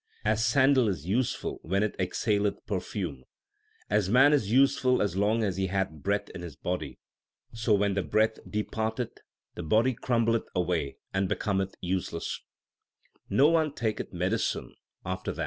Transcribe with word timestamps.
As 0.25 0.43
sandal 0.43 0.87
is 0.87 1.05
useful 1.05 1.59
when 1.61 1.83
it 1.83 1.95
exhaleth 1.99 2.65
perfume, 2.65 3.23
As 3.87 4.09
man 4.09 4.33
is 4.33 4.51
useful 4.51 4.99
as 4.99 5.15
long 5.15 5.43
as 5.43 5.57
he 5.57 5.67
hath 5.67 5.91
breath 5.91 6.27
in 6.31 6.41
his 6.41 6.55
body, 6.55 6.97
So 7.53 7.75
when 7.75 7.93
the 7.93 8.01
breath 8.01 8.39
departeth, 8.49 9.19
the 9.53 9.61
body 9.61 9.93
crumbleth 9.93 10.47
away 10.55 10.97
and 11.13 11.29
becometh 11.29 11.75
useless: 11.81 12.41
No 13.29 13.49
one 13.49 13.75
taketh 13.75 14.11
medicine 14.11 14.73
after 15.05 15.33
that. 15.33 15.39